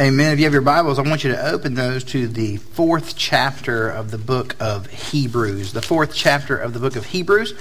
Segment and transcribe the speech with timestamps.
[0.00, 0.32] Amen.
[0.32, 3.90] If you have your Bibles, I want you to open those to the fourth chapter
[3.90, 5.74] of the book of Hebrews.
[5.74, 7.52] The fourth chapter of the book of Hebrews.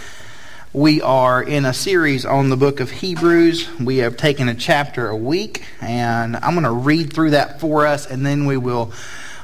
[0.72, 3.78] We are in a series on the book of Hebrews.
[3.78, 7.86] We have taken a chapter a week, and I'm going to read through that for
[7.86, 8.94] us, and then we will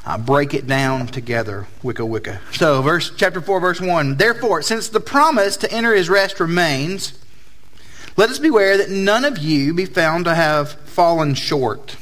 [0.05, 1.68] uh, break it down together.
[1.84, 2.39] Wicca, wicca.
[2.54, 4.16] So, verse chapter 4, verse 1.
[4.16, 7.12] Therefore, since the promise to enter his rest remains,
[8.16, 11.98] let us beware that none of you be found to have fallen short.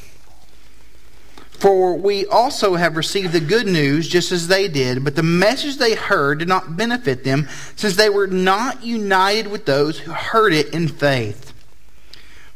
[1.59, 5.77] For we also have received the good news just as they did, but the message
[5.77, 10.53] they heard did not benefit them, since they were not united with those who heard
[10.53, 11.53] it in faith.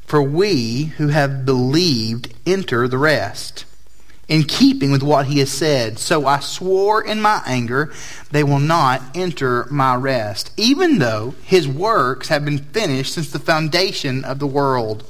[0.05, 3.65] For we who have believed enter the rest,
[4.27, 5.99] in keeping with what he has said.
[5.99, 7.93] So I swore in my anger,
[8.31, 13.39] they will not enter my rest, even though his works have been finished since the
[13.39, 15.03] foundation of the world.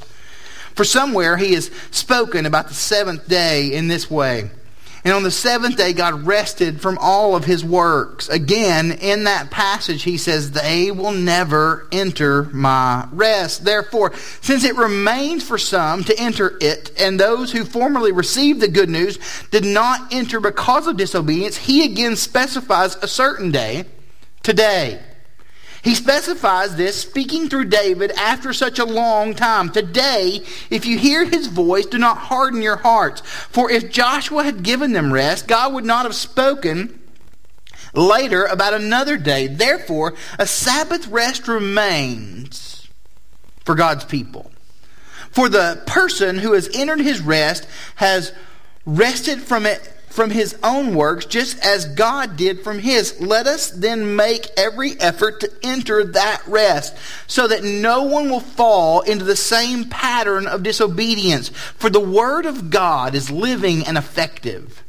[0.78, 4.52] For somewhere he has spoken about the seventh day in this way.
[5.04, 8.30] And on the seventh day, God rested from all of his works.
[8.30, 13.64] Again, in that passage, he says, They will never enter my rest.
[13.64, 18.68] Therefore, since it remains for some to enter it, and those who formerly received the
[18.68, 19.18] good news
[19.50, 23.86] did not enter because of disobedience, he again specifies a certain day,
[24.44, 25.02] today.
[25.88, 29.70] He specifies this, speaking through David after such a long time.
[29.70, 33.22] Today, if you hear his voice, do not harden your hearts.
[33.22, 37.00] For if Joshua had given them rest, God would not have spoken
[37.94, 39.48] later about another day.
[39.48, 42.90] Therefore, a Sabbath rest remains
[43.64, 44.52] for God's people.
[45.32, 47.66] For the person who has entered his rest
[47.96, 48.34] has
[48.86, 53.20] rested from it from his own works, just as God did from his.
[53.22, 58.40] Let us then make every effort to enter that rest, so that no one will
[58.40, 61.50] fall into the same pattern of disobedience.
[61.50, 64.84] For the word of God is living and effective,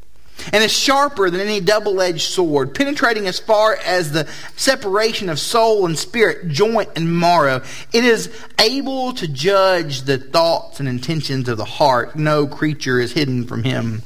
[0.52, 5.38] and is sharper than any double edged sword, penetrating as far as the separation of
[5.38, 7.60] soul and spirit, joint and marrow.
[7.92, 12.16] It is able to judge the thoughts and intentions of the heart.
[12.16, 14.02] No creature is hidden from him.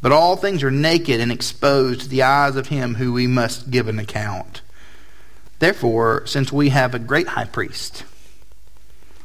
[0.00, 3.70] But all things are naked and exposed to the eyes of him who we must
[3.70, 4.62] give an account.
[5.58, 8.04] Therefore, since we have a great high priest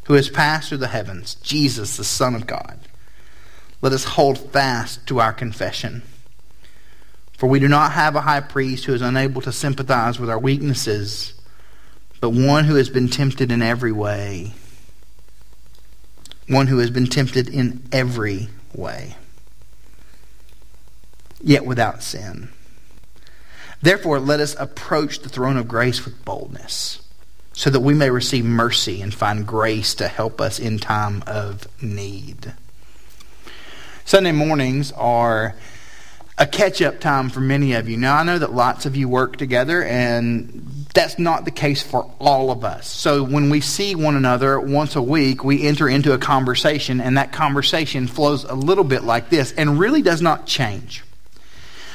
[0.06, 2.80] who has passed through the heavens, Jesus, the Son of God,
[3.82, 6.02] let us hold fast to our confession.
[7.38, 10.40] For we do not have a high priest who is unable to sympathize with our
[10.40, 11.34] weaknesses,
[12.20, 14.54] but one who has been tempted in every way.
[16.48, 19.16] One who has been tempted in every way
[21.44, 22.50] yet without sin.
[23.82, 27.02] Therefore, let us approach the throne of grace with boldness,
[27.52, 31.68] so that we may receive mercy and find grace to help us in time of
[31.84, 32.54] need.
[34.06, 35.56] Sunday mornings are
[36.38, 37.98] a catch up time for many of you.
[37.98, 42.10] Now, I know that lots of you work together, and that's not the case for
[42.20, 42.88] all of us.
[42.88, 47.18] So, when we see one another once a week, we enter into a conversation, and
[47.18, 51.04] that conversation flows a little bit like this and really does not change.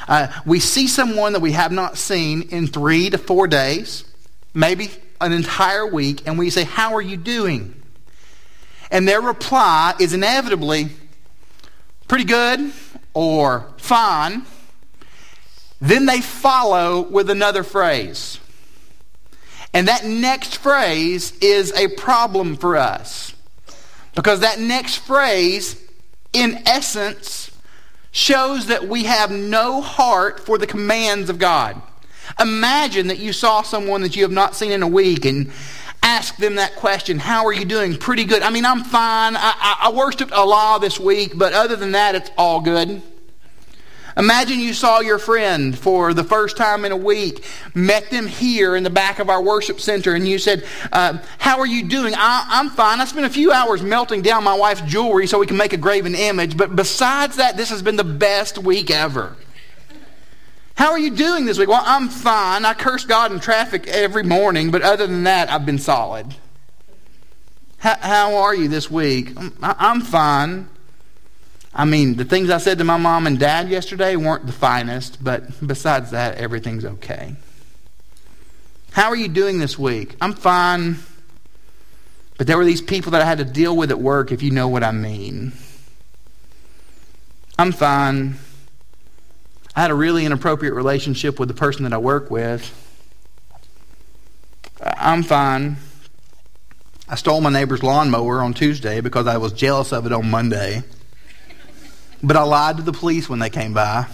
[0.09, 4.05] Uh, we see someone that we have not seen in three to four days,
[4.55, 7.75] maybe an entire week, and we say, How are you doing?
[8.91, 10.89] And their reply is inevitably
[12.09, 12.73] pretty good
[13.13, 14.47] or fine.
[15.81, 18.41] Then they follow with another phrase.
[19.75, 23.35] And that next phrase is a problem for us.
[24.15, 25.81] Because that next phrase,
[26.33, 27.48] in essence,
[28.11, 31.81] shows that we have no heart for the commands of God.
[32.41, 35.51] Imagine that you saw someone that you have not seen in a week and
[36.03, 37.97] ask them that question How are you doing?
[37.97, 38.43] Pretty good.
[38.43, 39.37] I mean, I'm fine.
[39.37, 43.03] I, I, I worshiped Allah this week, but other than that, it's all good.
[44.19, 48.75] Imagine you saw your friend for the first time in a week, met them here
[48.75, 52.15] in the back of our worship center, and you said, uh, How are you doing?
[52.17, 53.01] I, am fine.
[53.01, 55.77] I spent a few hours melting down my wife's jewelry so we can make a
[55.77, 59.37] graven image, but besides that, this has been the best week ever.
[60.75, 61.69] How are you doing this week?
[61.69, 62.65] Well, I'm fine.
[62.65, 66.35] I curse God in traffic every morning, but other than that, I've been solid.
[67.79, 69.33] How, how are you this week?
[69.63, 70.69] I'm fine.
[71.75, 75.23] I mean, the things I said to my mom and dad yesterday weren't the finest,
[75.23, 77.37] but besides that, everything's okay.
[78.93, 80.17] How are you doing this week?
[80.21, 80.97] I'm fine.
[82.37, 84.51] But there were these people that I had to deal with at work, if you
[84.51, 85.53] know what I mean.
[87.59, 88.37] I'm fine.
[89.75, 92.73] I had a really inappropriate relationship with the person that I work with.
[94.83, 95.77] I'm fine.
[97.09, 100.83] I stole my neighbor's lawnmower on Tuesday because I was jealous of it on Monday.
[102.23, 104.07] But I lied to the police when they came by.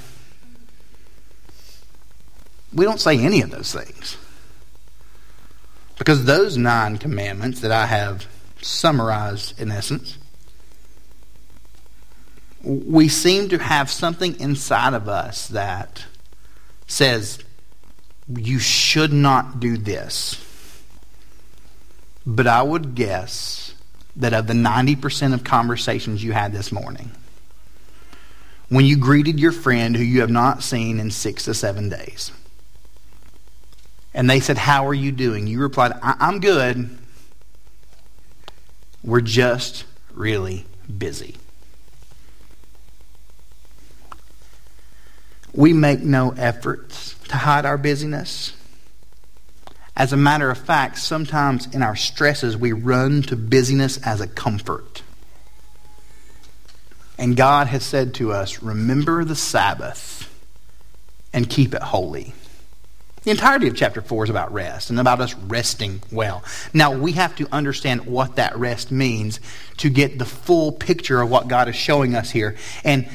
[2.73, 4.17] We don't say any of those things.
[5.99, 8.27] Because those nine commandments that I have
[8.61, 10.19] summarized in essence,
[12.63, 16.05] we seem to have something inside of us that
[16.87, 17.39] says,
[18.29, 20.41] you should not do this.
[22.27, 23.75] But I would guess
[24.17, 27.11] that of the 90% of conversations you had this morning,
[28.75, 32.33] when you greeted your friend who you have not seen in six to seven days,
[34.13, 35.47] and they said, How are you doing?
[35.47, 36.91] You replied, I'm good.
[39.05, 40.67] We're just really
[40.99, 41.37] busy.
[45.53, 48.55] We make no efforts to hide our busyness.
[49.97, 54.27] As a matter of fact, sometimes in our stresses, we run to busyness as a
[54.27, 55.04] comfort.
[57.19, 60.31] And God has said to us, Remember the Sabbath
[61.33, 62.35] and keep it holy.
[63.25, 66.45] The entirety of chapter 4 is about rest and about us resting well.
[66.75, 69.41] Now, we have to understand what that rest means
[69.79, 72.57] to get the full picture of what God is showing us here.
[72.85, 73.09] And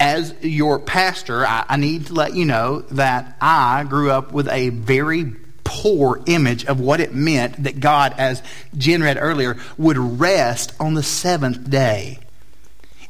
[0.00, 4.48] as your pastor, I, I need to let you know that I grew up with
[4.48, 8.42] a very poor image of what it meant that God, as
[8.76, 12.18] Jen read earlier, would rest on the seventh day.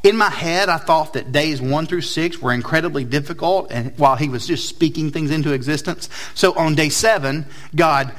[0.04, 4.16] In my head, I thought that days one through six were incredibly difficult, and while
[4.16, 6.10] he was just speaking things into existence.
[6.34, 8.12] So on day seven, God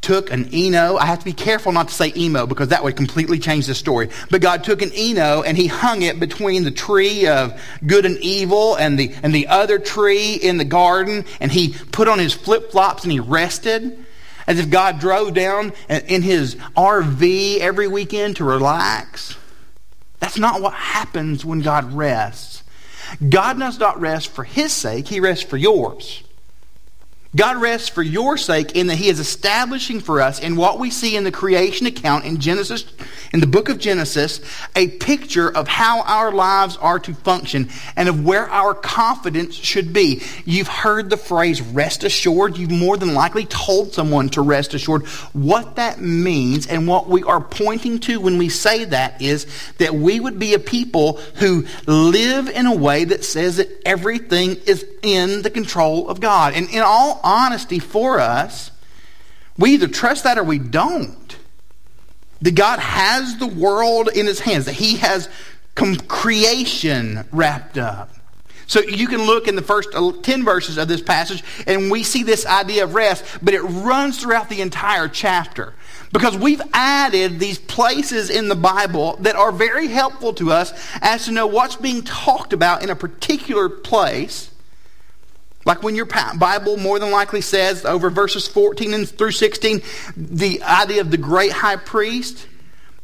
[0.00, 0.96] took an Eno.
[0.96, 3.74] I have to be careful not to say emo because that would completely change the
[3.76, 4.10] story.
[4.32, 8.18] But God took an Eno and he hung it between the tree of good and
[8.18, 11.24] evil and the, and the other tree in the garden.
[11.40, 14.04] And he put on his flip flops and he rested
[14.48, 19.36] as if God drove down in his RV every weekend to relax.
[20.20, 22.62] That's not what happens when God rests.
[23.28, 26.22] God does not rest for his sake, he rests for yours.
[27.36, 30.90] God rests for your sake in that He is establishing for us in what we
[30.90, 32.86] see in the creation account in Genesis,
[33.34, 34.40] in the book of Genesis,
[34.74, 39.92] a picture of how our lives are to function and of where our confidence should
[39.92, 40.22] be.
[40.46, 42.56] You've heard the phrase rest assured.
[42.56, 45.06] You've more than likely told someone to rest assured.
[45.34, 49.46] What that means and what we are pointing to when we say that is
[49.76, 54.56] that we would be a people who live in a way that says that everything
[54.64, 56.54] is in the control of God.
[56.54, 58.70] And in all honesty for us,
[59.56, 61.36] we either trust that or we don't.
[62.40, 65.28] That God has the world in his hands, that he has
[65.74, 68.10] creation wrapped up.
[68.66, 72.02] So you can look in the first uh, 10 verses of this passage and we
[72.02, 75.74] see this idea of rest, but it runs throughout the entire chapter.
[76.12, 81.24] Because we've added these places in the Bible that are very helpful to us as
[81.24, 84.50] to know what's being talked about in a particular place
[85.68, 89.82] like when your Bible more than likely says over verses 14 and through 16,
[90.16, 92.46] the idea of the great high priest.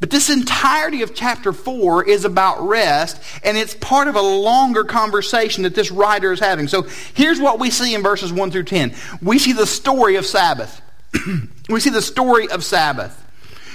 [0.00, 4.82] But this entirety of chapter 4 is about rest, and it's part of a longer
[4.82, 6.66] conversation that this writer is having.
[6.66, 8.94] So here's what we see in verses 1 through 10.
[9.20, 10.80] We see the story of Sabbath.
[11.68, 13.23] we see the story of Sabbath.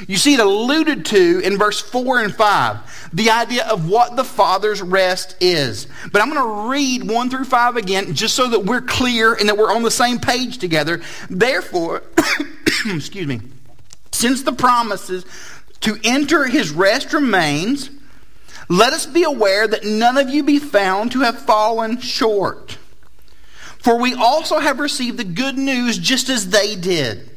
[0.07, 4.23] You see it alluded to in verse 4 and 5, the idea of what the
[4.23, 5.87] Father's rest is.
[6.11, 9.49] But I'm going to read 1 through 5 again just so that we're clear and
[9.49, 11.01] that we're on the same page together.
[11.29, 12.03] Therefore,
[12.85, 13.41] excuse me,
[14.11, 15.25] since the promises
[15.81, 17.89] to enter his rest remains,
[18.69, 22.77] let us be aware that none of you be found to have fallen short.
[23.79, 27.28] For we also have received the good news just as they did.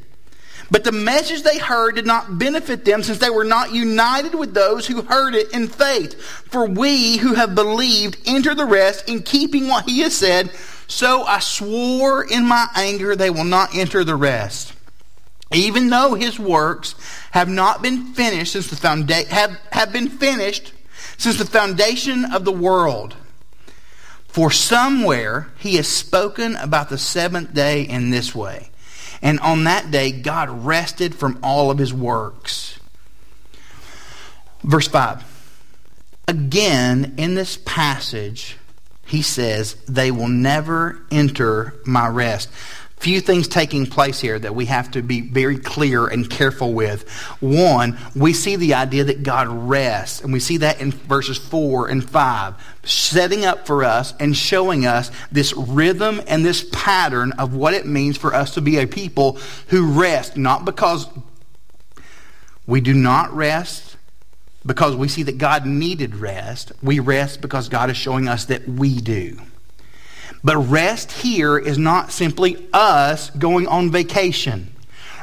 [0.73, 4.55] But the message they heard did not benefit them since they were not united with
[4.55, 6.19] those who heard it in faith.
[6.19, 10.51] For we who have believed enter the rest in keeping what he has said.
[10.87, 14.73] So I swore in my anger they will not enter the rest.
[15.53, 16.95] Even though his works
[17.33, 20.73] have not been finished since the founda- have, have been finished
[21.19, 23.15] since the foundation of the world.
[24.29, 28.71] For somewhere he has spoken about the seventh day in this way.
[29.23, 32.81] And on that day, God rested from all of his works.
[34.65, 35.25] Verse 5.
[36.29, 38.57] Again, in this passage,
[39.07, 42.51] he says, They will never enter my rest
[43.03, 47.09] few things taking place here that we have to be very clear and careful with.
[47.41, 51.89] One, we see the idea that God rests, and we see that in verses 4
[51.89, 52.55] and 5,
[52.85, 57.87] setting up for us and showing us this rhythm and this pattern of what it
[57.87, 59.37] means for us to be a people
[59.69, 61.09] who rest, not because
[62.69, 63.97] we do not rest
[64.65, 66.71] because we see that God needed rest.
[66.81, 69.41] We rest because God is showing us that we do.
[70.45, 74.69] But rest here is not simply us going on vacation.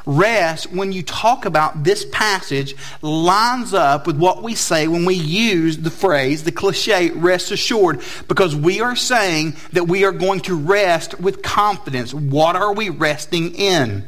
[0.06, 5.14] Rest, when you talk about this passage, lines up with what we say when we
[5.16, 10.40] use the phrase, the cliche, rest assured, because we are saying that we are going
[10.42, 12.14] to rest with confidence.
[12.14, 14.08] What are we resting in?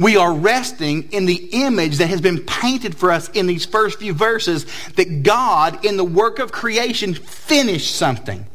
[0.00, 3.98] We are resting in the image that has been painted for us in these first
[3.98, 8.46] few verses that God, in the work of creation, finished something.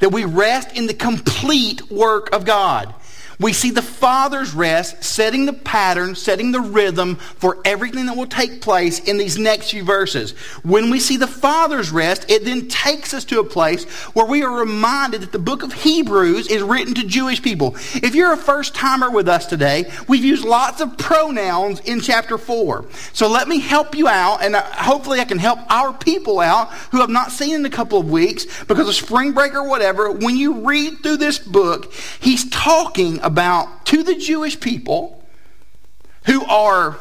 [0.00, 2.94] That we rest in the complete work of God.
[3.40, 8.26] We see the Father's rest setting the pattern, setting the rhythm for everything that will
[8.26, 10.32] take place in these next few verses.
[10.62, 14.42] When we see the Father's rest, it then takes us to a place where we
[14.42, 17.76] are reminded that the book of Hebrews is written to Jewish people.
[17.94, 22.36] If you're a first timer with us today, we've used lots of pronouns in chapter
[22.36, 22.84] 4.
[23.14, 27.00] So let me help you out, and hopefully I can help our people out who
[27.00, 30.10] have not seen in a couple of weeks because of spring break or whatever.
[30.12, 35.24] When you read through this book, he's talking about to the Jewish people
[36.26, 36.98] who are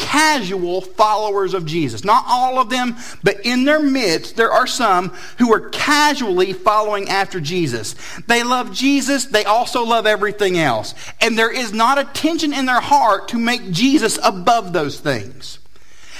[0.00, 2.04] casual followers of Jesus.
[2.04, 7.08] Not all of them, but in their midst, there are some who are casually following
[7.10, 7.94] after Jesus.
[8.26, 10.94] They love Jesus, they also love everything else.
[11.20, 15.58] And there is not a tension in their heart to make Jesus above those things.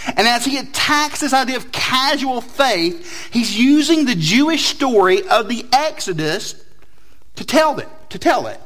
[0.07, 5.49] And as he attacks this idea of casual faith, he's using the Jewish story of
[5.49, 6.63] the Exodus
[7.37, 8.61] to tell it, to tell it.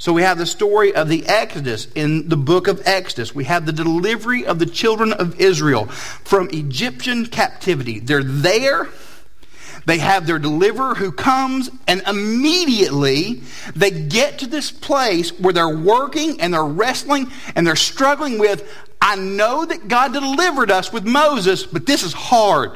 [0.00, 3.34] So we have the story of the Exodus in the book of Exodus.
[3.34, 7.98] We have the delivery of the children of Israel from Egyptian captivity.
[7.98, 8.88] They're there.
[9.84, 13.42] They have their deliverer who comes, and immediately
[13.76, 18.66] they get to this place where they're working and they're wrestling and they're struggling with,
[19.02, 22.72] I know that God delivered us with Moses, but this is hard.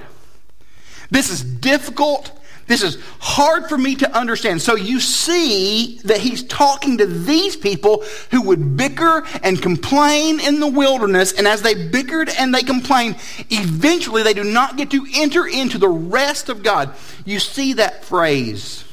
[1.11, 2.39] This is difficult.
[2.67, 4.63] This is hard for me to understand.
[4.63, 10.61] So you see that he's talking to these people who would bicker and complain in
[10.61, 11.33] the wilderness.
[11.33, 13.17] And as they bickered and they complained,
[13.51, 16.95] eventually they do not get to enter into the rest of God.
[17.25, 18.85] You see that phrase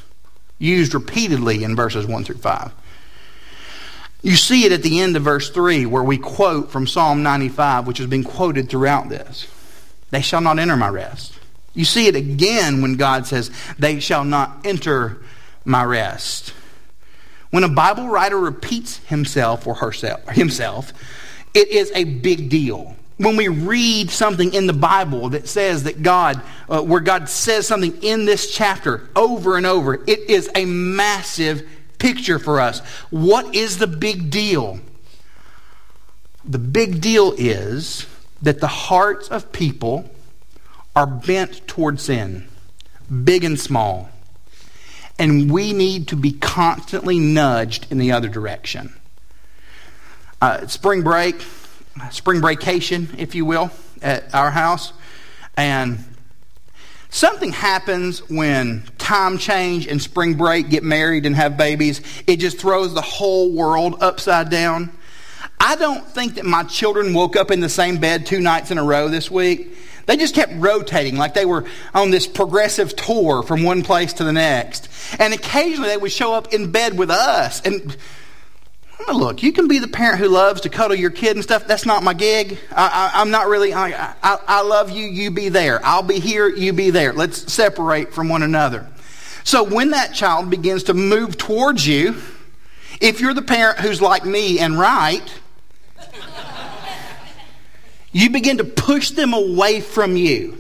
[0.60, 2.74] used repeatedly in verses 1 through 5.
[4.22, 7.88] You see it at the end of verse 3 where we quote from Psalm 95,
[7.88, 9.48] which has been quoted throughout this.
[10.12, 11.40] They shall not enter my rest.
[11.74, 15.22] You see it again when God says, They shall not enter
[15.64, 16.54] my rest.
[17.50, 20.94] When a Bible writer repeats himself or herself, himself,
[21.54, 22.96] it is a big deal.
[23.18, 27.68] When we read something in the Bible that says that God, uh, where God says
[27.68, 31.68] something in this chapter over and over, it is a massive
[32.00, 32.80] picture for us.
[33.12, 34.80] What is the big deal?
[36.46, 38.08] The big deal is
[38.42, 40.10] that the hearts of people
[40.96, 42.48] are bent toward sin,
[43.24, 44.10] big and small.
[45.18, 48.94] And we need to be constantly nudged in the other direction.
[50.42, 51.36] Uh, spring break,
[52.10, 53.70] spring breakation, if you will,
[54.02, 54.94] at our house.
[55.56, 56.04] And
[57.10, 62.02] something happens when time change and spring break get married and have babies.
[62.26, 64.92] It just throws the whole world upside down.
[65.60, 68.80] I don't think that my children woke up in the same bed two nights in
[68.80, 69.71] a row this week.
[70.06, 74.24] They just kept rotating like they were on this progressive tour from one place to
[74.24, 74.90] the next.
[75.20, 77.62] And occasionally they would show up in bed with us.
[77.62, 77.96] And
[79.14, 81.68] look, you can be the parent who loves to cuddle your kid and stuff.
[81.68, 82.58] That's not my gig.
[82.72, 85.84] I, am not really, I, I, I love you, you be there.
[85.84, 87.14] I'll be here, you be there.
[87.14, 88.88] Let's separate from one another.
[89.44, 92.16] So when that child begins to move towards you,
[93.00, 95.41] if you're the parent who's like me and right,
[98.12, 100.58] you begin to push them away from you.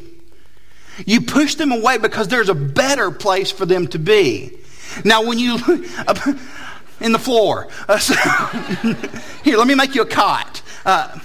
[1.06, 4.58] You push them away because there's a better place for them to be.
[5.04, 5.56] Now, when you,
[7.00, 8.14] in the floor, uh, so,
[9.44, 10.62] here, let me make you a cot.
[10.86, 11.20] Uh,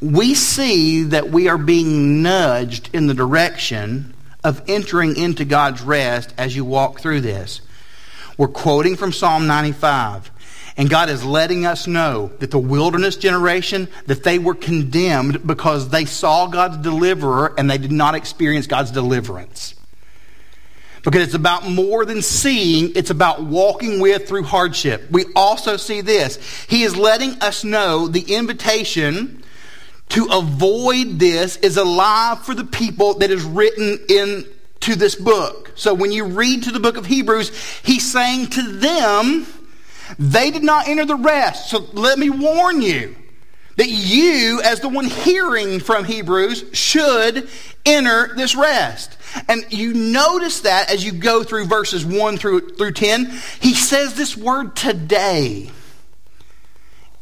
[0.00, 6.34] we see that we are being nudged in the direction of entering into God's rest
[6.38, 7.60] as you walk through this.
[8.36, 10.30] We're quoting from Psalm 95.
[10.76, 15.88] And God is letting us know that the wilderness generation, that they were condemned because
[15.88, 19.74] they saw God's deliverer and they did not experience God's deliverance.
[21.02, 25.08] Because it's about more than seeing, it's about walking with through hardship.
[25.10, 26.36] We also see this.
[26.68, 29.44] He is letting us know the invitation
[30.10, 34.44] to avoid this is alive for the people that is written in
[34.80, 35.72] to this book.
[35.74, 37.50] So when you read to the book of Hebrews,
[37.84, 39.46] he's saying to them,
[40.18, 41.70] they did not enter the rest.
[41.70, 43.14] So let me warn you
[43.76, 47.48] that you, as the one hearing from Hebrews, should
[47.84, 49.16] enter this rest.
[49.48, 53.26] And you notice that as you go through verses 1 through, through 10,
[53.60, 55.70] he says this word today.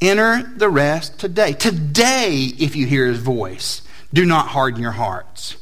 [0.00, 1.52] Enter the rest today.
[1.52, 5.56] Today, if you hear his voice, do not harden your hearts.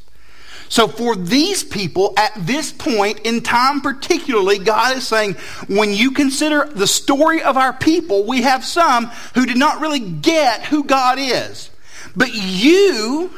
[0.73, 5.33] So, for these people at this point in time, particularly, God is saying,
[5.67, 9.99] when you consider the story of our people, we have some who did not really
[9.99, 11.69] get who God is.
[12.15, 13.29] But you,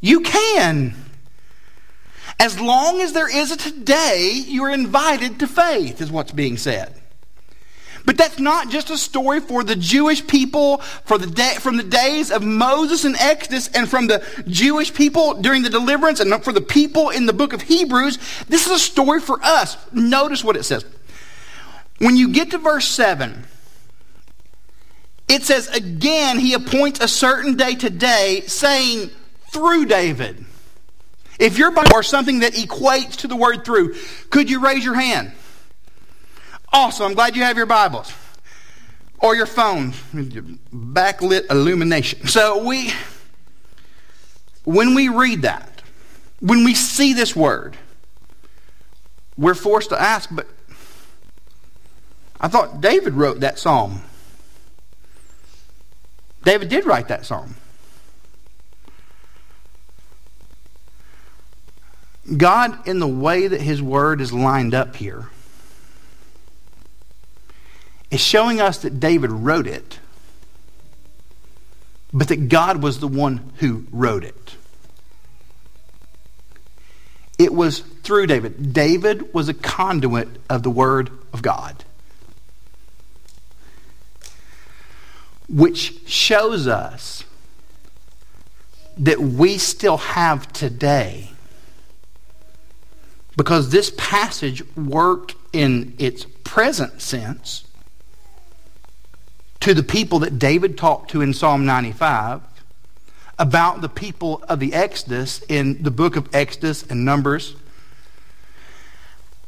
[0.00, 0.94] you can.
[2.40, 7.01] As long as there is a today, you're invited to faith, is what's being said.
[8.04, 11.82] But that's not just a story for the Jewish people for the day, from the
[11.82, 16.52] days of Moses and Exodus and from the Jewish people during the deliverance and for
[16.52, 18.18] the people in the book of Hebrews.
[18.48, 19.76] This is a story for us.
[19.92, 20.84] Notice what it says.
[21.98, 23.44] When you get to verse 7,
[25.28, 29.10] it says, Again, he appoints a certain day today, saying,
[29.52, 30.44] through David.
[31.38, 33.94] If you're or something that equates to the word through,
[34.30, 35.32] could you raise your hand?
[36.72, 37.06] Awesome.
[37.06, 38.12] I'm glad you have your Bibles
[39.18, 40.42] or your phone, with your
[40.74, 42.26] backlit illumination.
[42.26, 42.92] So we,
[44.64, 45.82] when we read that,
[46.40, 47.76] when we see this word,
[49.36, 50.48] we're forced to ask, but
[52.40, 54.02] I thought David wrote that psalm.
[56.42, 57.56] David did write that psalm.
[62.36, 65.28] God, in the way that his word is lined up here,
[68.12, 69.98] is showing us that David wrote it,
[72.12, 74.56] but that God was the one who wrote it.
[77.38, 78.74] It was through David.
[78.74, 81.84] David was a conduit of the Word of God,
[85.48, 87.24] which shows us
[88.98, 91.30] that we still have today.
[93.38, 97.64] Because this passage worked in its present sense
[99.62, 102.40] to the people that David talked to in Psalm 95
[103.38, 107.54] about the people of the Exodus in the book of Exodus and Numbers,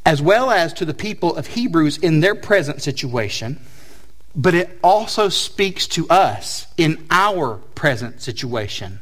[0.05, 3.59] as well as to the people of Hebrews in their present situation.
[4.33, 9.01] But it also speaks to us in our present situation.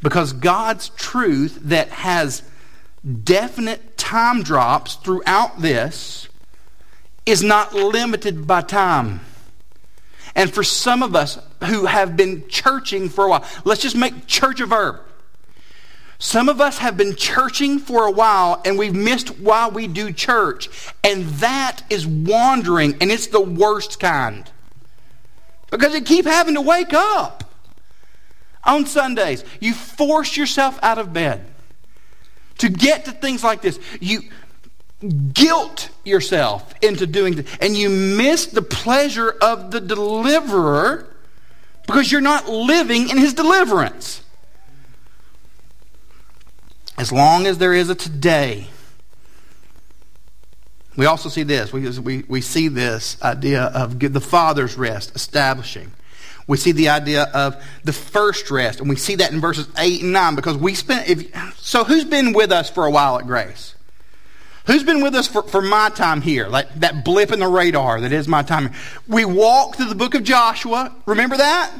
[0.00, 2.42] Because God's truth that has
[3.22, 6.26] definite time drops throughout this
[7.26, 9.20] is not limited by time.
[10.34, 14.26] And for some of us who have been churching for a while, let's just make
[14.26, 15.00] church a verb.
[16.18, 20.12] Some of us have been churching for a while and we've missed why we do
[20.12, 20.68] church.
[21.02, 24.48] And that is wandering, and it's the worst kind.
[25.70, 27.42] Because you keep having to wake up
[28.64, 29.44] on Sundays.
[29.60, 31.44] You force yourself out of bed
[32.58, 33.78] to get to things like this.
[34.00, 34.20] You
[35.32, 41.06] guilt yourself into doing it, and you miss the pleasure of the deliverer
[41.86, 44.22] because you're not living in his deliverance.
[46.98, 48.68] As long as there is a today,
[50.96, 51.72] we also see this.
[51.72, 55.92] We, we, we see this idea of the Father's rest establishing.
[56.46, 60.02] We see the idea of the first rest, and we see that in verses 8
[60.02, 61.08] and 9 because we spent.
[61.08, 63.74] If, so, who's been with us for a while at Grace?
[64.66, 66.46] Who's been with us for, for my time here?
[66.46, 68.70] Like that blip in the radar that is my time.
[69.08, 70.94] We walked through the book of Joshua.
[71.04, 71.72] Remember that?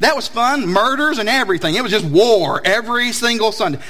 [0.00, 0.66] That was fun.
[0.66, 1.74] Murders and everything.
[1.74, 3.80] It was just war every single Sunday.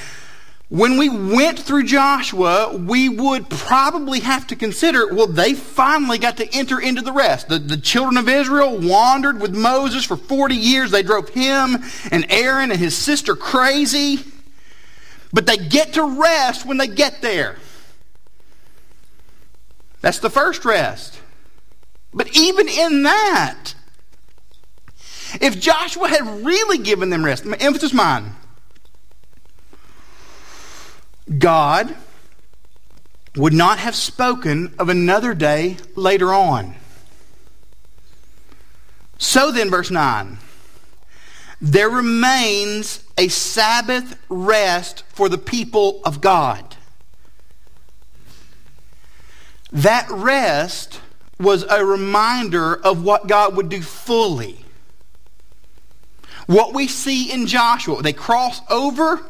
[0.70, 6.36] When we went through Joshua, we would probably have to consider well, they finally got
[6.36, 7.48] to enter into the rest.
[7.48, 10.90] The, the children of Israel wandered with Moses for 40 years.
[10.90, 11.78] They drove him
[12.12, 14.20] and Aaron and his sister crazy.
[15.32, 17.56] But they get to rest when they get there.
[20.00, 21.20] That's the first rest.
[22.12, 23.74] But even in that,
[25.40, 28.32] if Joshua had really given them rest, emphasis mine,
[31.36, 31.94] God
[33.36, 36.74] would not have spoken of another day later on.
[39.18, 40.38] So then, verse 9,
[41.60, 46.76] there remains a Sabbath rest for the people of God.
[49.72, 51.00] That rest
[51.38, 54.64] was a reminder of what God would do fully.
[56.46, 59.20] What we see in Joshua, they cross over,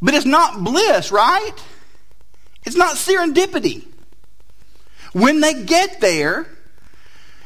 [0.00, 1.52] but it's not bliss, right?
[2.64, 3.84] It's not serendipity.
[5.12, 6.46] When they get there,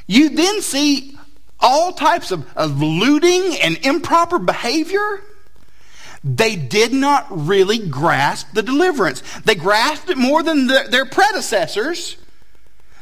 [0.07, 1.17] you then see
[1.61, 5.23] all types of, of looting and improper behavior,
[6.25, 9.23] they did not really grasp the deliverance.
[9.45, 12.17] They grasped it more than the, their predecessors.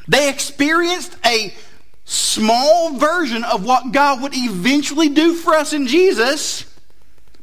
[0.08, 1.54] They experienced a
[2.04, 6.64] small version of what God would eventually do for us in Jesus,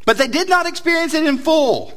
[0.06, 1.94] but they did not experience it in full.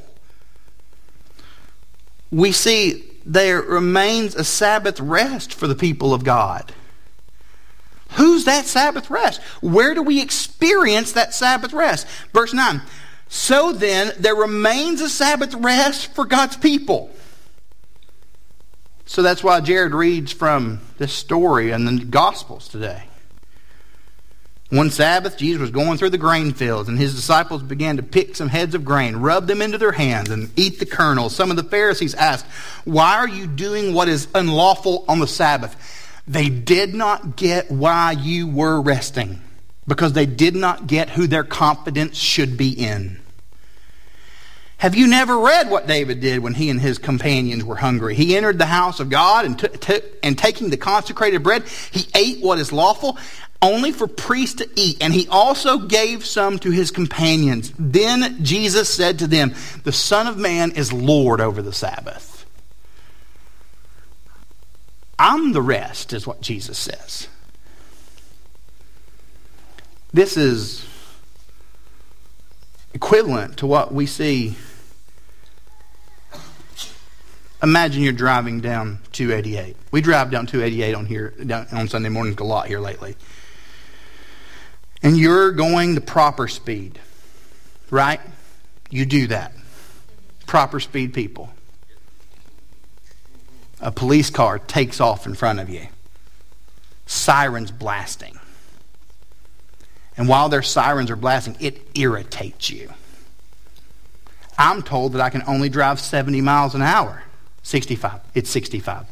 [2.30, 6.72] We see there remains a Sabbath rest for the people of God.
[8.12, 9.40] Who's that Sabbath rest?
[9.60, 12.06] Where do we experience that Sabbath rest?
[12.32, 12.82] Verse 9.
[13.34, 17.10] So then, there remains a Sabbath rest for God's people.
[19.06, 23.04] So that's why Jared reads from this story in the Gospels today.
[24.68, 28.36] One Sabbath, Jesus was going through the grain fields, and his disciples began to pick
[28.36, 31.34] some heads of grain, rub them into their hands, and eat the kernels.
[31.34, 32.44] Some of the Pharisees asked,
[32.84, 35.74] Why are you doing what is unlawful on the Sabbath?
[36.28, 39.40] They did not get why you were resting,
[39.88, 43.20] because they did not get who their confidence should be in.
[44.82, 48.16] Have you never read what David did when he and his companions were hungry?
[48.16, 52.08] He entered the house of God and, t- t- and taking the consecrated bread, he
[52.16, 53.16] ate what is lawful
[53.62, 57.72] only for priests to eat, and he also gave some to his companions.
[57.78, 62.44] Then Jesus said to them, The Son of Man is Lord over the Sabbath.
[65.16, 67.28] I'm the rest, is what Jesus says.
[70.12, 70.84] This is
[72.92, 74.56] equivalent to what we see
[77.62, 79.76] Imagine you're driving down 288.
[79.92, 83.14] We drive down 288 on here down, on Sunday mornings a lot here lately.
[85.00, 86.98] And you're going the proper speed,
[87.90, 88.20] right?
[88.90, 89.52] You do that.
[90.46, 91.50] Proper speed people.
[93.80, 95.86] A police car takes off in front of you.
[97.06, 98.38] Sirens blasting.
[100.16, 102.92] And while their sirens are blasting, it irritates you.
[104.58, 107.22] I'm told that I can only drive 70 miles an hour.
[107.62, 108.20] 65.
[108.34, 109.06] It's 65.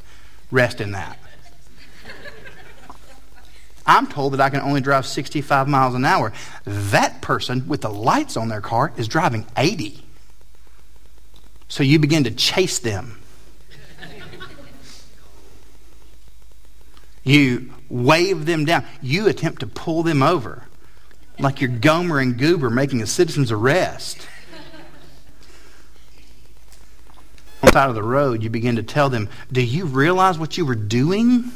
[0.51, 1.19] Rest in that.
[3.87, 6.33] I'm told that I can only drive 65 miles an hour.
[6.65, 10.05] That person with the lights on their car is driving 80.
[11.69, 13.19] So you begin to chase them.
[17.23, 18.85] You wave them down.
[19.03, 20.65] You attempt to pull them over
[21.39, 24.27] like you're Gomer and Goober making a citizen's arrest.
[27.60, 30.67] on side of the road, you begin to tell them, Do you realize what you
[30.67, 31.53] were doing?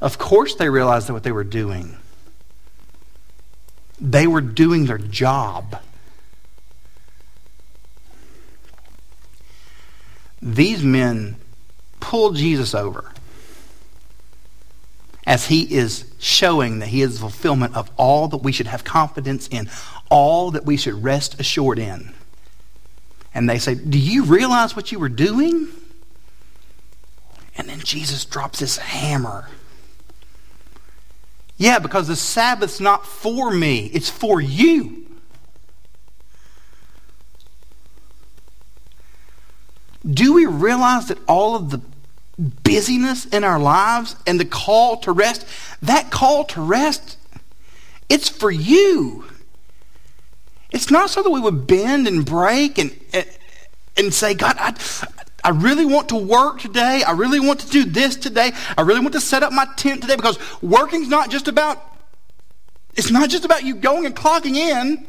[0.00, 1.96] Of course, they realized what they were doing.
[3.98, 5.80] They were doing their job.
[10.42, 11.36] These men
[11.98, 13.12] pulled Jesus over
[15.26, 18.84] as he is showing that he is the fulfillment of all that we should have
[18.84, 19.68] confidence in,
[20.08, 22.14] all that we should rest assured in
[23.36, 25.68] and they say, Do you realize what you were doing?
[27.58, 29.50] And then Jesus drops this hammer.
[31.58, 35.06] Yeah, because the Sabbath's not for me, it's for you.
[40.08, 41.82] Do we realize that all of the
[42.38, 45.46] busyness in our lives and the call to rest,
[45.82, 47.18] that call to rest,
[48.08, 49.26] it's for you.
[50.76, 52.94] It's not so that we would bend and break and,
[53.96, 54.74] and say, God, I,
[55.42, 57.02] I really want to work today.
[57.02, 58.52] I really want to do this today.
[58.76, 61.82] I really want to set up my tent today because working's not just about,
[62.92, 65.06] it's not just about you going and clocking in.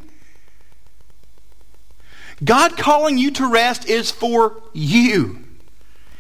[2.42, 5.47] God calling you to rest is for you.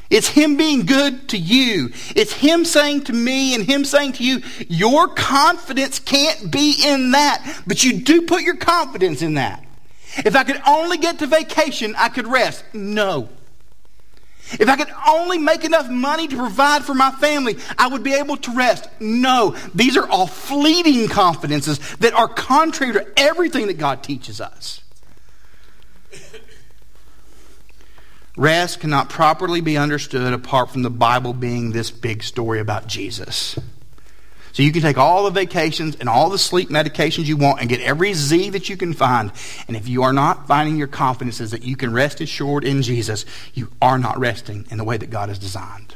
[0.09, 1.91] It's Him being good to you.
[2.15, 7.11] It's Him saying to me and Him saying to you, your confidence can't be in
[7.11, 9.63] that, but you do put your confidence in that.
[10.17, 12.63] If I could only get to vacation, I could rest.
[12.73, 13.29] No.
[14.53, 18.13] If I could only make enough money to provide for my family, I would be
[18.13, 18.87] able to rest.
[18.99, 19.55] No.
[19.75, 24.81] These are all fleeting confidences that are contrary to everything that God teaches us.
[28.37, 33.57] Rest cannot properly be understood apart from the Bible being this big story about Jesus.
[34.53, 37.69] So you can take all the vacations and all the sleep medications you want and
[37.69, 39.31] get every Z that you can find.
[39.67, 43.25] And if you are not finding your confidences that you can rest assured in Jesus,
[43.55, 45.95] you are not resting in the way that God has designed.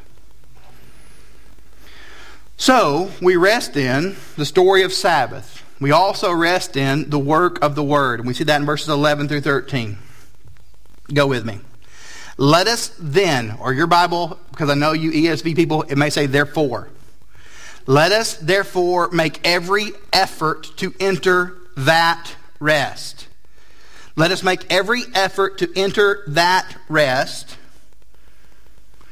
[2.57, 5.63] So we rest in the story of Sabbath.
[5.79, 8.19] We also rest in the work of the Word.
[8.19, 9.97] And we see that in verses 11 through 13.
[11.13, 11.59] Go with me.
[12.37, 16.25] Let us then, or your Bible, because I know you ESV people, it may say
[16.25, 16.89] therefore.
[17.87, 23.27] Let us therefore make every effort to enter that rest.
[24.15, 27.57] Let us make every effort to enter that rest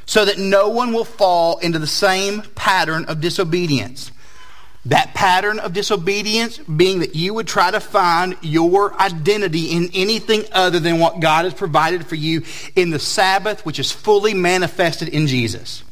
[0.06, 4.12] so that no one will fall into the same pattern of disobedience.
[4.86, 10.46] That pattern of disobedience being that you would try to find your identity in anything
[10.54, 12.44] other than what God has provided for you
[12.76, 15.84] in the Sabbath, which is fully manifested in Jesus.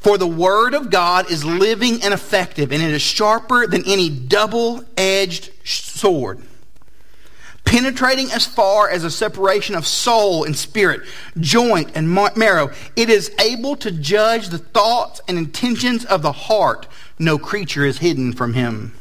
[0.00, 4.08] For the Word of God is living and effective, and it is sharper than any
[4.08, 6.40] double edged sword,
[7.64, 11.00] penetrating as far as a separation of soul and spirit,
[11.40, 12.70] joint and marrow.
[12.94, 16.86] It is able to judge the thoughts and intentions of the heart.
[17.18, 18.94] No creature is hidden from Him.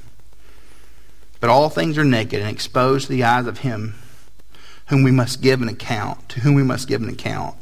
[1.39, 3.95] But all things are naked and exposed to the eyes of Him
[4.88, 7.56] whom we must give an account, to whom we must give an account.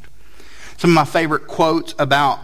[0.77, 2.39] Some of my favorite quotes about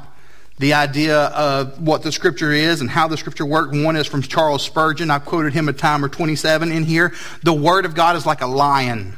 [0.58, 3.76] the idea of what the scripture is and how the scripture works.
[3.76, 5.10] One is from Charles Spurgeon.
[5.10, 7.14] I've quoted him a time or 27 in here.
[7.44, 9.18] The word of God is like a lion.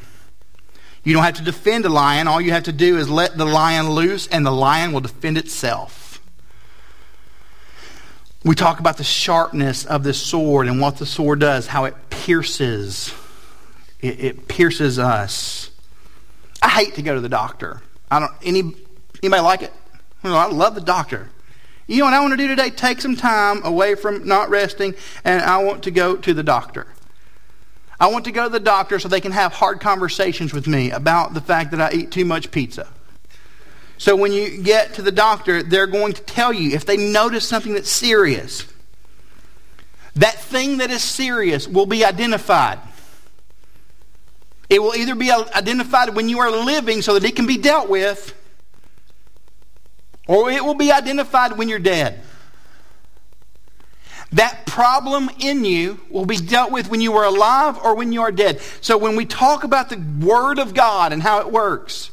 [1.04, 2.28] You don't have to defend a lion.
[2.28, 5.38] All you have to do is let the lion loose, and the lion will defend
[5.38, 6.03] itself.
[8.44, 11.96] We talk about the sharpness of this sword and what the sword does, how it
[12.10, 13.14] pierces.
[14.02, 15.72] It, it pierces us.
[16.62, 17.82] I hate to go to the doctor.
[18.12, 18.32] I don't.
[18.44, 18.74] Any
[19.22, 19.74] anybody like it?
[20.24, 21.30] Well, I love the doctor.
[21.88, 22.70] You know what I want to do today?
[22.70, 26.88] Take some time away from not resting, and I want to go to the doctor.
[28.00, 30.92] I want to go to the doctor so they can have hard conversations with me
[30.92, 32.88] about the fact that I eat too much pizza.
[34.04, 37.48] So when you get to the doctor, they're going to tell you if they notice
[37.48, 38.68] something that's serious.
[40.16, 42.80] That thing that is serious will be identified.
[44.70, 47.88] It will either be identified when you are living so that it can be dealt
[47.88, 48.36] with,
[50.28, 52.20] or it will be identified when you're dead.
[54.34, 58.24] That problem in you will be dealt with when you are alive or when you
[58.24, 58.60] are dead.
[58.82, 62.12] So when we talk about the Word of God and how it works,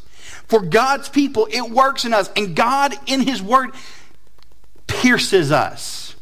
[0.51, 2.29] for God's people, it works in us.
[2.37, 3.71] And God, in His Word,
[4.87, 6.17] pierces us.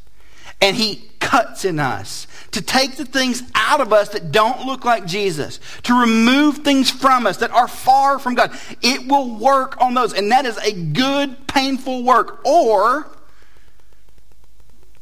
[0.60, 4.84] And He cuts in us to take the things out of us that don't look
[4.84, 8.56] like Jesus, to remove things from us that are far from God.
[8.82, 12.40] It will work on those, and that is a good, painful work.
[12.44, 13.06] Or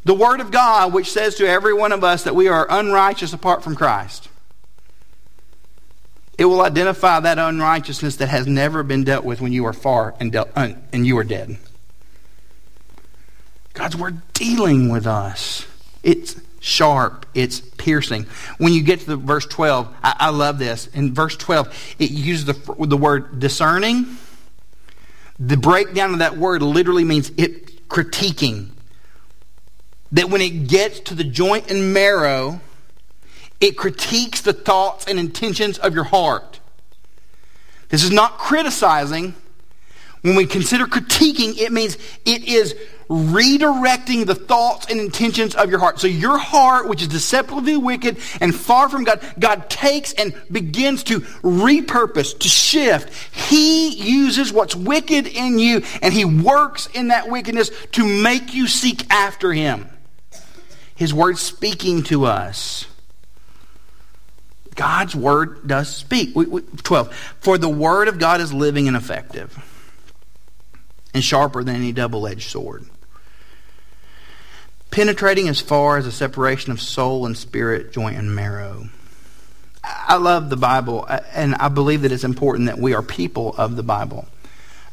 [0.05, 3.33] the Word of God, which says to every one of us that we are unrighteous
[3.33, 4.26] apart from Christ.
[6.39, 10.15] It will identify that unrighteousness that has never been dealt with when you are far
[10.21, 11.57] and, dealt, and you are dead.
[13.73, 15.67] God's Word dealing with us.
[16.03, 18.27] It's sharp, it's piercing.
[18.59, 20.89] When you get to the verse 12, I, I love this.
[20.89, 24.17] In verse 12, it uses the, the word discerning.
[25.39, 28.71] The breakdown of that word literally means it critiquing.
[30.13, 32.61] That when it gets to the joint and marrow,
[33.61, 36.61] it critiques the thoughts and intentions of your heart.
[37.89, 39.35] This is not criticizing.
[40.23, 42.75] When we consider critiquing, it means it is
[43.09, 46.01] redirecting the thoughts and intentions of your heart.
[46.01, 51.05] So your heart, which is deceptively wicked and far from God, God takes and begins
[51.05, 53.13] to repurpose, to shift.
[53.33, 58.67] He uses what's wicked in you and he works in that wickedness to make you
[58.67, 59.89] seek after him.
[60.97, 62.87] His word speaking to us.
[64.77, 66.35] God's word does speak.
[66.35, 67.15] 12.
[67.41, 69.59] For the word of God is living and effective
[71.13, 72.87] and sharper than any double edged sword
[74.97, 78.89] penetrating as far as a separation of soul and spirit, joint and marrow.
[79.85, 83.77] I love the Bible, and I believe that it's important that we are people of
[83.77, 84.27] the Bible.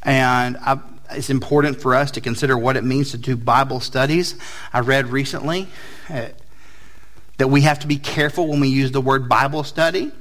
[0.04, 0.80] And I,
[1.12, 4.36] it's important for us to consider what it means to do Bible studies.
[4.74, 5.68] I read recently
[6.10, 6.28] uh,
[7.38, 10.12] that we have to be careful when we use the word Bible study.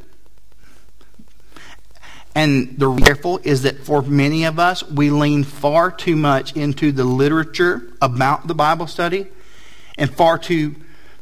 [2.34, 6.90] And the careful is that for many of us, we lean far too much into
[6.90, 9.26] the literature about the Bible study
[9.98, 10.74] and far too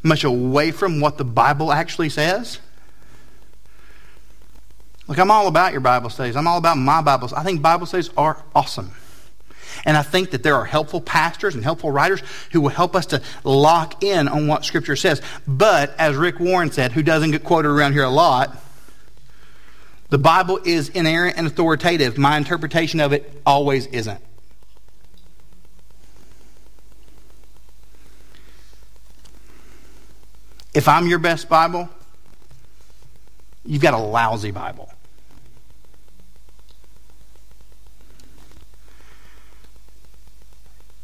[0.03, 2.61] much away from what the Bible actually says.
[5.09, 6.37] Look, I'm all about your Bible studies.
[6.37, 7.33] I'm all about my Bibles.
[7.33, 8.93] I think Bible studies are awesome.
[9.85, 13.07] And I think that there are helpful pastors and helpful writers who will help us
[13.07, 15.23] to lock in on what Scripture says.
[15.47, 18.57] But, as Rick Warren said, who doesn't get quoted around here a lot,
[20.11, 22.19] the Bible is inerrant and authoritative.
[22.19, 24.21] My interpretation of it always isn't.
[30.73, 31.89] If I'm your best Bible,
[33.65, 34.93] you've got a lousy Bible.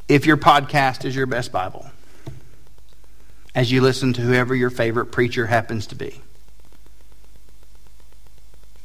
[0.08, 1.90] If your podcast is your best Bible,
[3.56, 6.20] as you listen to whoever your favorite preacher happens to be.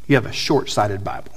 [0.07, 1.33] You have a short sighted Bible.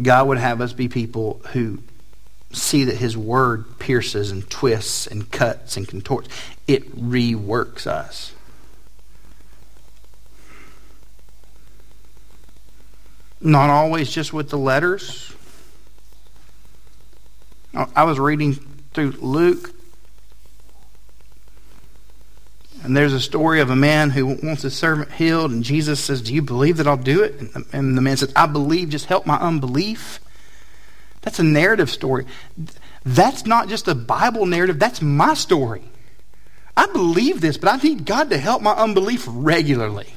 [0.00, 1.80] God would have us be people who
[2.52, 6.28] see that His Word pierces and twists and cuts and contorts.
[6.66, 8.32] It reworks us.
[13.42, 15.34] Not always just with the letters.
[17.74, 18.54] I was reading
[18.92, 19.74] through Luke,
[22.82, 26.22] and there's a story of a man who wants his servant healed, and Jesus says,
[26.22, 27.40] Do you believe that I'll do it?
[27.72, 30.20] And the man says, I believe, just help my unbelief.
[31.22, 32.26] That's a narrative story.
[33.04, 35.82] That's not just a Bible narrative, that's my story.
[36.76, 40.14] I believe this, but I need God to help my unbelief regularly.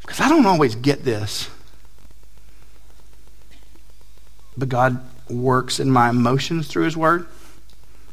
[0.00, 1.48] Because I don't always get this.
[4.60, 7.26] But God works in my emotions through His Word.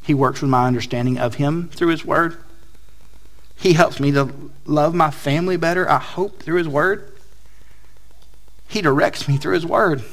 [0.01, 2.37] He works with my understanding of Him through His Word.
[3.57, 4.33] He helps me to
[4.65, 7.11] love my family better, I hope, through His Word.
[8.69, 10.03] He directs me through His Word.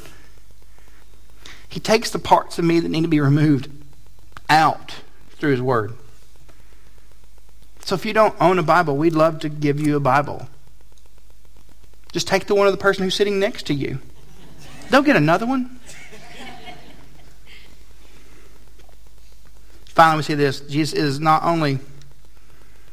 [1.68, 3.70] He takes the parts of me that need to be removed
[4.50, 4.96] out
[5.36, 5.94] through His Word.
[7.84, 10.48] So if you don't own a Bible, we'd love to give you a Bible.
[12.10, 14.00] Just take the one of the person who's sitting next to you.
[14.90, 15.78] They'll get another one.
[19.94, 20.60] Finally, we see this.
[20.60, 21.78] Jesus is not only,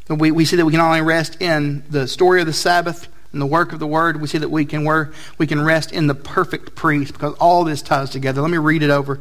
[0.08, 3.42] we, we see that we can only rest in the story of the Sabbath and
[3.42, 4.22] the work of the Word.
[4.22, 7.64] We see that we can, work, we can rest in the perfect priest because all
[7.64, 8.42] this ties together.
[8.42, 9.20] Let me read it over.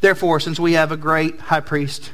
[0.00, 2.10] Therefore, since we have a great high priest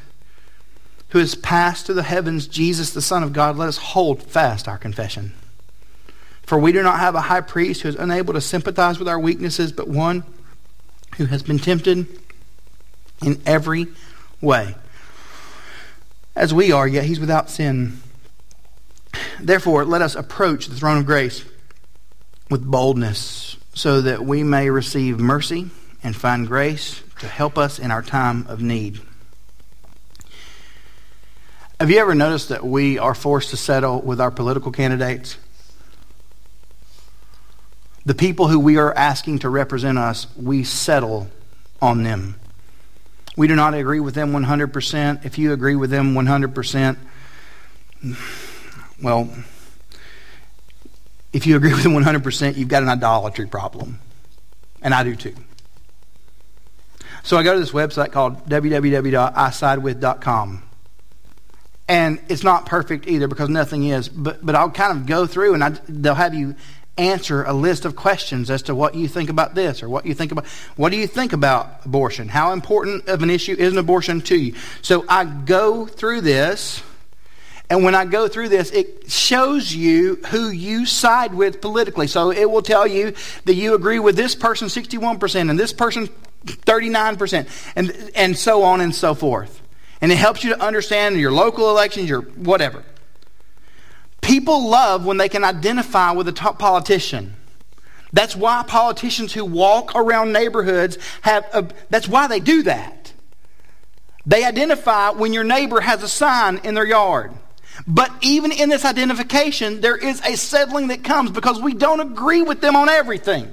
[1.09, 4.69] who has passed to the heavens, Jesus, the Son of God, let us hold fast
[4.69, 5.33] our confession.
[6.43, 9.19] For we do not have a high priest who is unable to sympathize with our
[9.19, 10.23] weaknesses, but one
[11.17, 12.07] who has been tempted
[13.23, 13.87] in every
[14.43, 14.75] way
[16.39, 18.01] as we are, yet he's without sin.
[19.41, 21.45] Therefore, let us approach the throne of grace
[22.49, 25.69] with boldness so that we may receive mercy
[26.03, 29.01] and find grace to help us in our time of need.
[31.81, 35.37] Have you ever noticed that we are forced to settle with our political candidates?
[38.07, 41.29] The people who we are asking to represent us, we settle
[41.83, 42.37] on them.
[43.39, 45.25] We do not agree with them 100%.
[45.25, 46.97] If you agree with them 100%,
[49.01, 49.31] well,
[51.33, 54.01] if you agree with them 100%, you've got an idolatry problem.
[54.83, 55.37] And I do too.
[57.23, 60.63] So I go to this website called www.isidewith.com.
[61.87, 65.55] And it's not perfect either because nothing is, but, but I'll kind of go through
[65.55, 66.57] and I, they'll have you
[66.99, 70.15] answer a list of questions as to what you think about this or what you
[70.15, 72.29] think about what do you think about abortion?
[72.29, 74.55] How important of an issue is an abortion to you?
[74.83, 76.83] So i go through this
[77.71, 82.09] and when i go through this it shows you who you side with politically.
[82.09, 86.09] So it will tell you that you agree with this person 61% and this person
[86.45, 89.63] 39% and and so on and so forth.
[90.01, 92.85] And it helps you to understand your local elections your whatever
[94.29, 97.35] People love when they can identify with a top politician.
[98.13, 103.15] That's why politicians who walk around neighborhoods have, a, that's why they do that.
[104.27, 107.33] They identify when your neighbor has a sign in their yard.
[107.87, 112.43] But even in this identification, there is a settling that comes because we don't agree
[112.43, 113.51] with them on everything.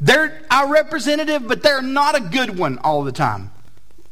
[0.00, 3.50] They're our representative, but they're not a good one all the time.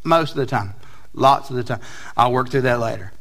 [0.02, 0.74] Most of the time.
[1.14, 1.80] Lots of the time.
[2.16, 3.12] I'll work through that later.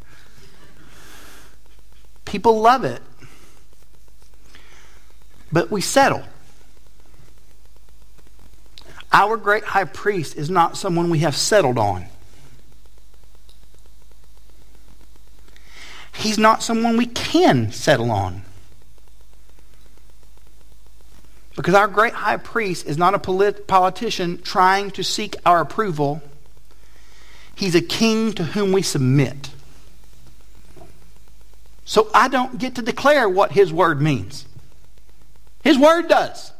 [2.31, 3.01] People love it.
[5.51, 6.23] But we settle.
[9.11, 12.05] Our great high priest is not someone we have settled on.
[16.13, 18.43] He's not someone we can settle on.
[21.57, 26.21] Because our great high priest is not a polit- politician trying to seek our approval.
[27.53, 29.49] He's a king to whom we submit.
[31.85, 34.45] So I don't get to declare what His Word means.
[35.63, 36.51] His Word does.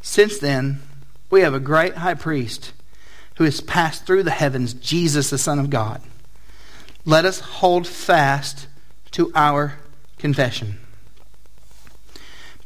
[0.00, 0.82] Since then,
[1.30, 2.72] we have a great high priest
[3.36, 6.02] who has passed through the heavens, Jesus, the Son of God.
[7.04, 8.66] Let us hold fast
[9.12, 9.78] to our
[10.18, 10.78] confession.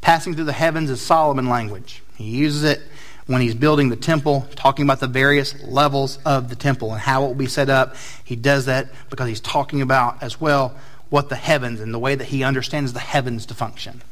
[0.01, 2.03] Passing through the heavens is Solomon language.
[2.17, 2.83] He uses it
[3.27, 7.25] when he's building the temple, talking about the various levels of the temple and how
[7.25, 7.97] it will be set up.
[8.23, 10.77] He does that because he's talking about as well
[11.09, 14.03] what the heavens and the way that he understands the heavens to function.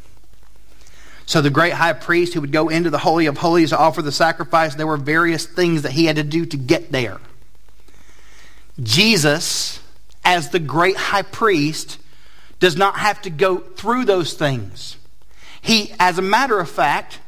[1.26, 4.02] So the great high priest who would go into the Holy of Holies to offer
[4.02, 7.20] the sacrifice, there were various things that he had to do to get there.
[8.80, 9.80] Jesus,
[10.24, 11.98] as the great high priest,
[12.60, 14.96] does not have to go through those things.
[15.60, 17.20] He, as a matter of fact,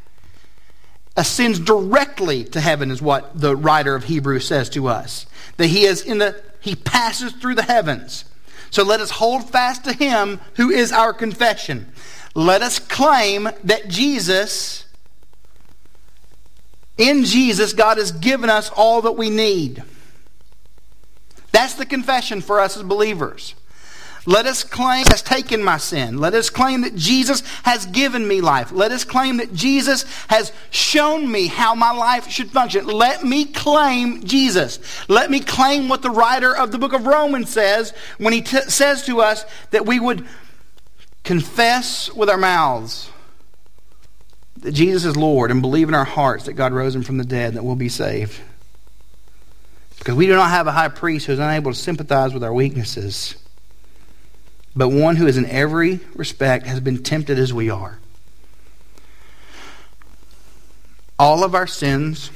[1.16, 5.26] ascends directly to heaven, is what the writer of Hebrews says to us.
[5.56, 8.24] That he is in the he passes through the heavens.
[8.70, 11.92] So let us hold fast to him who is our confession.
[12.34, 14.86] Let us claim that Jesus,
[16.96, 19.84] in Jesus, God has given us all that we need.
[21.52, 23.54] That's the confession for us as believers.
[24.26, 26.18] Let us claim has taken my sin.
[26.18, 28.72] Let us claim that Jesus has given me life.
[28.72, 32.86] Let us claim that Jesus has shown me how my life should function.
[32.86, 34.78] Let me claim Jesus.
[35.08, 38.62] Let me claim what the writer of the book of Romans says when he t-
[38.62, 40.26] says to us that we would
[41.22, 43.10] confess with our mouths
[44.58, 47.24] that Jesus is Lord and believe in our hearts that God rose him from the
[47.24, 48.40] dead that we'll be saved.
[49.98, 52.52] Because we do not have a high priest who is unable to sympathize with our
[52.52, 53.36] weaknesses
[54.76, 57.98] but one who is in every respect has been tempted as we are.
[61.18, 62.30] All of our sins,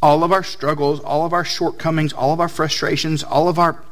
[0.00, 3.82] all of our struggles, all of our shortcomings, all of our frustrations, all of our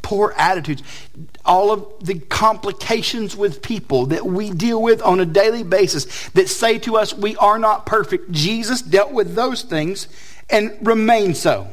[0.00, 0.82] poor attitudes,
[1.44, 6.48] all of the complications with people that we deal with on a daily basis that
[6.48, 8.30] say to us we are not perfect.
[8.30, 10.08] Jesus dealt with those things
[10.48, 11.68] and remained so.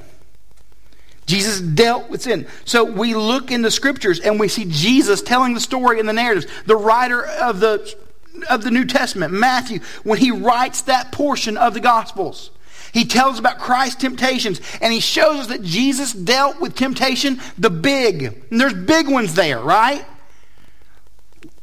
[1.33, 2.47] Jesus dealt with sin.
[2.65, 6.13] So we look in the scriptures and we see Jesus telling the story in the
[6.13, 6.45] narratives.
[6.65, 7.95] The writer of the,
[8.49, 12.51] of the New Testament, Matthew, when he writes that portion of the Gospels,
[12.93, 17.71] he tells about Christ's temptations and he shows us that Jesus dealt with temptation, the
[17.71, 18.43] big.
[18.51, 20.05] And there's big ones there, right?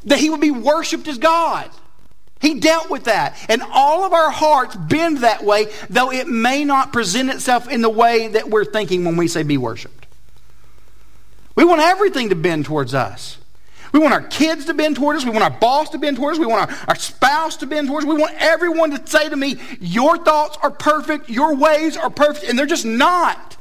[0.05, 1.71] That he would be worshiped as God.
[2.41, 3.36] He dealt with that.
[3.49, 7.82] And all of our hearts bend that way, though it may not present itself in
[7.82, 10.07] the way that we're thinking when we say be worshiped.
[11.55, 13.36] We want everything to bend towards us.
[13.93, 15.24] We want our kids to bend towards us.
[15.24, 16.41] We want our boss to bend towards us.
[16.41, 18.12] We want our, our spouse to bend towards us.
[18.12, 21.28] We want everyone to say to me, Your thoughts are perfect.
[21.28, 22.49] Your ways are perfect.
[22.49, 23.57] And they're just not.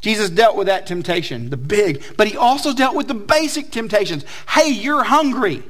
[0.00, 4.24] Jesus dealt with that temptation, the big, but he also dealt with the basic temptations.
[4.48, 5.62] Hey, you're hungry.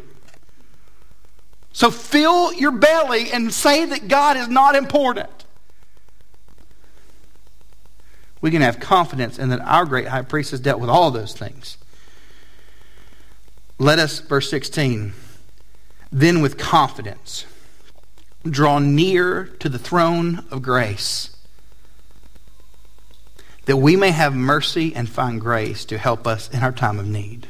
[1.72, 5.30] So fill your belly and say that God is not important.
[8.40, 11.32] We can have confidence in that our great high priest has dealt with all those
[11.32, 11.78] things.
[13.78, 15.12] Let us, verse 16,
[16.10, 17.46] then with confidence
[18.48, 21.30] draw near to the throne of grace,
[23.66, 27.06] that we may have mercy and find grace to help us in our time of
[27.06, 27.46] need.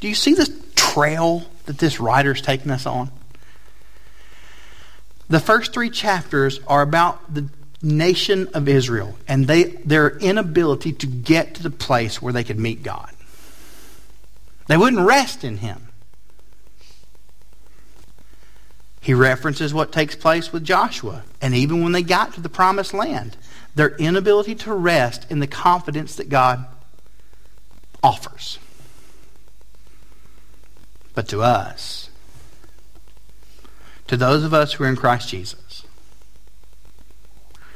[0.00, 3.10] Do you see this trail that this writer's taking us on?
[5.28, 7.48] The first three chapters are about the
[7.82, 12.58] nation of Israel and they, their inability to get to the place where they could
[12.58, 13.12] meet God.
[14.66, 15.88] They wouldn't rest in Him.
[19.00, 21.22] He references what takes place with Joshua.
[21.40, 23.36] And even when they got to the promised land,
[23.74, 26.66] their inability to rest in the confidence that God
[28.02, 28.58] offers
[31.18, 32.10] but to us,
[34.06, 35.82] to those of us who are in Christ Jesus.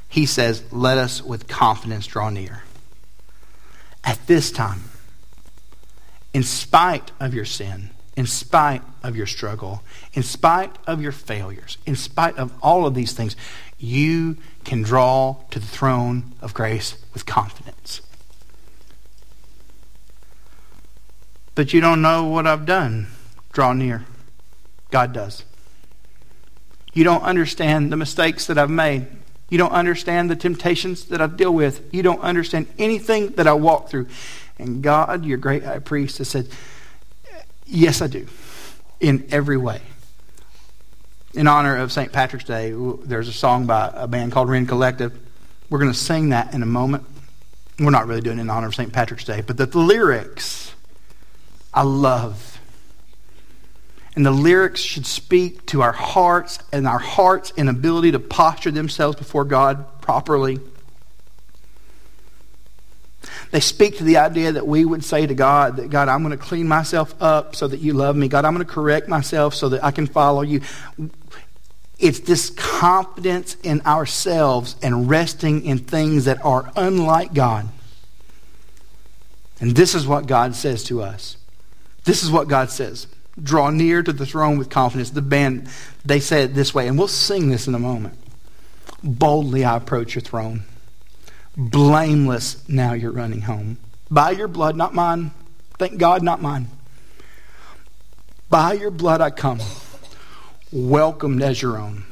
[0.08, 2.62] He says, Let us with confidence draw near.
[4.04, 4.82] At this time,
[6.32, 9.82] in spite of your sin, in spite of your struggle,
[10.12, 13.34] in spite of your failures, in spite of all of these things,
[13.76, 18.02] you can draw to the throne of grace with confidence.
[21.56, 23.08] But you don't know what I've done
[23.52, 24.04] draw near.
[24.90, 25.44] God does.
[26.92, 29.06] You don't understand the mistakes that I've made.
[29.48, 31.92] You don't understand the temptations that I deal with.
[31.92, 34.08] You don't understand anything that I walk through.
[34.58, 36.48] And God, your great high priest, has said,
[37.66, 38.26] Yes, I do,
[39.00, 39.80] in every way.
[41.34, 42.12] In honor of St.
[42.12, 42.74] Patrick's Day,
[43.04, 45.18] there's a song by a band called Rend Collective.
[45.70, 47.04] We're going to sing that in a moment.
[47.78, 48.92] We're not really doing it in honor of St.
[48.92, 50.74] Patrick's Day, but the, the lyrics
[51.72, 52.51] I love
[54.14, 59.16] and the lyrics should speak to our hearts and our hearts' inability to posture themselves
[59.16, 60.60] before God properly.
[63.52, 66.36] They speak to the idea that we would say to God that, God, I'm going
[66.36, 68.28] to clean myself up so that you love me.
[68.28, 70.60] God, I'm going to correct myself so that I can follow you.
[71.98, 77.68] It's this confidence in ourselves and resting in things that are unlike God.
[79.60, 81.36] And this is what God says to us.
[82.04, 83.06] This is what God says.
[83.40, 85.10] Draw near to the throne with confidence.
[85.10, 85.68] The band,
[86.04, 88.18] they say it this way, and we'll sing this in a moment.
[89.02, 90.64] Boldly I approach your throne.
[91.56, 93.78] Blameless now you're running home.
[94.10, 95.32] By your blood, not mine.
[95.78, 96.68] Thank God, not mine.
[98.50, 99.60] By your blood I come,
[100.70, 102.04] welcomed as your own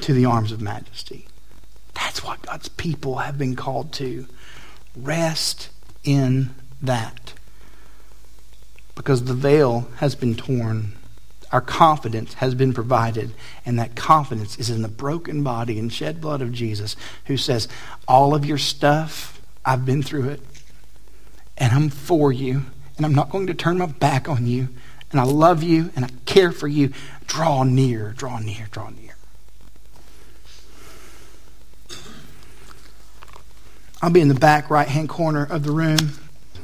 [0.00, 1.26] to the arms of majesty.
[1.94, 4.26] That's what God's people have been called to.
[4.96, 5.70] Rest
[6.02, 6.50] in
[6.82, 7.34] that.
[8.94, 10.92] Because the veil has been torn.
[11.52, 13.32] Our confidence has been provided,
[13.64, 17.68] and that confidence is in the broken body and shed blood of Jesus, who says,
[18.08, 20.40] All of your stuff, I've been through it,
[21.56, 22.66] and I'm for you,
[22.96, 24.68] and I'm not going to turn my back on you,
[25.12, 26.92] and I love you, and I care for you.
[27.26, 29.14] Draw near, draw near, draw near.
[34.02, 36.18] I'll be in the back right hand corner of the room.